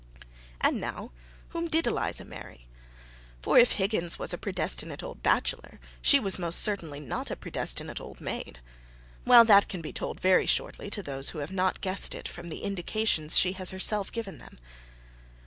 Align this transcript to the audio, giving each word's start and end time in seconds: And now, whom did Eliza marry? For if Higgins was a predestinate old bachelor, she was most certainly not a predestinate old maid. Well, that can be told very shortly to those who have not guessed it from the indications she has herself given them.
And 0.61 0.81
now, 0.81 1.11
whom 1.49 1.67
did 1.67 1.85
Eliza 1.85 2.25
marry? 2.25 2.65
For 3.43 3.59
if 3.59 3.73
Higgins 3.73 4.17
was 4.17 4.33
a 4.33 4.37
predestinate 4.39 5.03
old 5.03 5.21
bachelor, 5.21 5.79
she 6.01 6.19
was 6.19 6.39
most 6.39 6.57
certainly 6.57 6.99
not 6.99 7.29
a 7.29 7.35
predestinate 7.35 8.01
old 8.01 8.19
maid. 8.19 8.61
Well, 9.27 9.45
that 9.45 9.67
can 9.69 9.79
be 9.81 9.93
told 9.93 10.19
very 10.19 10.47
shortly 10.47 10.89
to 10.89 11.03
those 11.03 11.29
who 11.29 11.37
have 11.37 11.51
not 11.51 11.81
guessed 11.81 12.15
it 12.15 12.27
from 12.27 12.49
the 12.49 12.63
indications 12.63 13.37
she 13.37 13.53
has 13.53 13.69
herself 13.69 14.11
given 14.11 14.39
them. 14.39 14.57